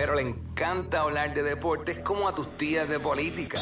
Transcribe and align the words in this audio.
Pero 0.00 0.14
le 0.14 0.22
encanta 0.22 1.00
hablar 1.00 1.34
de 1.34 1.42
deportes 1.42 1.98
como 1.98 2.28
a 2.28 2.32
tus 2.32 2.56
tías 2.56 2.88
de 2.88 3.00
política. 3.00 3.58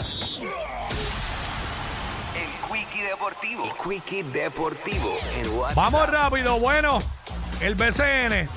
El 2.35 2.71
Quickie 2.71 3.05
Deportivo. 3.05 3.65
El 3.65 3.73
Quickie 3.73 4.23
Deportivo 4.23 5.17
en 5.35 5.57
WhatsApp. 5.57 5.77
Vamos 5.77 6.11
rápido, 6.11 6.61
bueno, 6.61 6.99
el 7.63 7.75
BCN, 7.75 8.51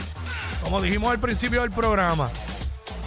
como 0.62 0.82
dijimos 0.82 1.10
al 1.10 1.20
principio 1.20 1.62
del 1.62 1.72
programa, 1.72 2.30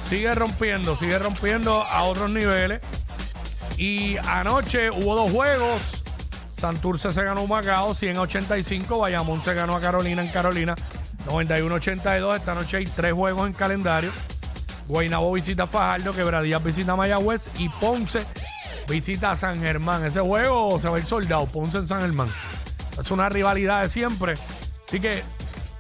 sigue 0.09 0.35
rompiendo, 0.35 0.97
sigue 0.97 1.19
rompiendo 1.19 1.83
a 1.83 2.05
otros 2.05 2.31
niveles. 2.31 2.81
Y 3.77 4.17
anoche 4.27 4.91
hubo 4.91 5.15
dos 5.15 5.31
juegos. 5.33 6.03
Santurce 6.57 7.13
se 7.13 7.23
ganó 7.23 7.43
un 7.43 7.51
Macao, 7.51 7.95
185. 7.95 9.01
Bayamón 9.01 9.43
se 9.43 9.53
ganó 9.53 9.77
a 9.77 9.83
Carolina 9.83 10.25
en 10.25 10.31
Carolina, 10.31 10.75
91-82. 11.27 12.37
Esta 12.37 12.55
noche 12.55 12.79
hay 12.79 12.85
tres 12.85 13.13
juegos 13.13 13.47
en 13.47 13.53
calendario. 13.53 14.11
Guaynabo 14.89 15.33
visita 15.33 15.67
Fajardo, 15.67 16.13
Quebradillas 16.13 16.63
visita 16.63 16.97
Mayagüez 16.97 17.49
y 17.59 17.69
Ponce 17.69 18.25
visita 18.89 19.37
San 19.37 19.61
Germán. 19.61 20.05
Ese 20.07 20.21
juego 20.21 20.79
se 20.79 20.89
va 20.89 20.97
a 20.97 21.01
ir 21.01 21.07
soldado, 21.07 21.47
Ponce 21.47 21.79
en 21.79 21.89
San 21.89 22.01
Germán. 22.01 22.29
Es 22.99 23.11
una 23.11 23.29
rivalidad 23.29 23.83
de 23.83 23.89
siempre. 23.89 24.35
Así 24.87 25.01
que 25.01 25.23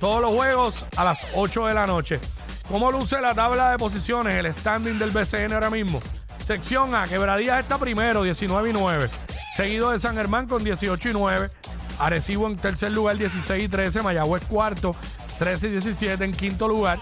todos 0.00 0.20
los 0.20 0.32
juegos 0.32 0.86
a 0.96 1.04
las 1.04 1.26
8 1.34 1.66
de 1.66 1.74
la 1.74 1.86
noche. 1.86 2.20
¿Cómo 2.68 2.90
luce 2.90 3.20
la 3.20 3.34
tabla 3.34 3.72
de 3.72 3.78
posiciones, 3.78 4.34
el 4.34 4.52
standing 4.52 4.98
del 4.98 5.10
BCN 5.10 5.52
ahora 5.52 5.68
mismo? 5.68 6.00
Sección 6.44 6.94
A, 6.94 7.06
Quebradillas 7.06 7.60
está 7.60 7.78
primero, 7.78 8.22
19 8.22 8.70
y 8.70 8.72
9. 8.72 9.08
Seguido 9.56 9.90
de 9.90 10.00
San 10.00 10.16
Germán 10.16 10.46
con 10.46 10.64
18 10.64 11.10
y 11.10 11.12
9. 11.12 11.50
Arecibo 11.98 12.46
en 12.46 12.56
tercer 12.56 12.92
lugar, 12.92 13.18
16 13.18 13.64
y 13.64 13.68
13. 13.68 14.02
Mayagüez 14.02 14.42
cuarto, 14.44 14.96
13 15.42 15.66
y 15.66 15.70
17 15.72 16.24
en 16.24 16.30
quinto 16.30 16.68
lugar. 16.68 17.00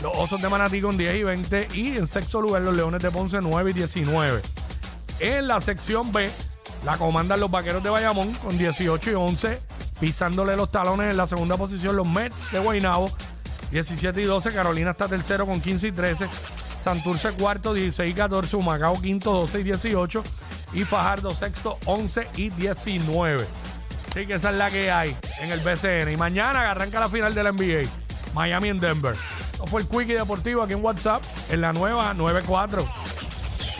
Los 0.00 0.16
Osos 0.16 0.40
de 0.40 0.48
Manatí 0.48 0.80
con 0.80 0.96
10 0.96 1.16
y 1.16 1.24
20. 1.24 1.68
Y 1.74 1.96
en 1.96 2.06
sexto 2.06 2.40
lugar, 2.40 2.62
los 2.62 2.76
Leones 2.76 3.02
de 3.02 3.10
Ponce 3.10 3.40
9 3.40 3.72
y 3.72 3.74
19. 3.74 4.40
En 5.18 5.48
la 5.48 5.60
sección 5.60 6.12
B, 6.12 6.30
la 6.84 6.96
comandan 6.98 7.40
los 7.40 7.50
Vaqueros 7.50 7.82
de 7.82 7.90
Bayamón 7.90 8.32
con 8.34 8.56
18 8.56 9.10
y 9.10 9.14
11. 9.14 9.60
Pisándole 9.98 10.54
los 10.54 10.70
talones 10.70 11.10
en 11.10 11.16
la 11.16 11.26
segunda 11.26 11.56
posición, 11.56 11.96
los 11.96 12.06
Mets 12.06 12.52
de 12.52 12.60
Guaynabo 12.60 13.10
17 13.72 14.20
y 14.20 14.24
12. 14.24 14.52
Carolina 14.52 14.92
está 14.92 15.08
tercero 15.08 15.44
con 15.44 15.60
15 15.60 15.88
y 15.88 15.92
13. 15.92 16.28
Santurce 16.84 17.32
cuarto, 17.32 17.74
16 17.74 18.08
y 18.08 18.14
14. 18.14 18.54
Humacao 18.54 19.02
quinto, 19.02 19.32
12 19.32 19.58
y 19.58 19.62
18. 19.64 20.22
Y 20.74 20.84
Fajardo 20.84 21.32
sexto, 21.32 21.76
11 21.86 22.28
y 22.36 22.50
19. 22.50 23.44
Así 24.10 24.26
que 24.26 24.34
esa 24.34 24.50
es 24.50 24.56
la 24.56 24.70
que 24.70 24.90
hay 24.90 25.16
en 25.40 25.50
el 25.50 25.60
BCN. 25.60 26.12
Y 26.12 26.16
mañana 26.16 26.70
arranca 26.70 26.98
la 26.98 27.08
final 27.08 27.32
de 27.32 27.44
la 27.44 27.52
NBA. 27.52 27.88
Miami 28.34 28.68
en 28.68 28.80
Denver. 28.80 29.14
Esto 29.52 29.66
fue 29.66 29.82
el 29.82 29.88
Quickie 29.88 30.14
Deportivo 30.14 30.62
aquí 30.62 30.72
en 30.72 30.84
WhatsApp, 30.84 31.22
en 31.50 31.60
la 31.60 31.72
nueva 31.72 32.12
94. 32.14 32.84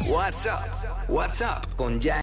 WhatsApp. 0.06 0.60
WhatsApp 1.08 1.66
con 1.76 2.00
Jack. 2.00 2.18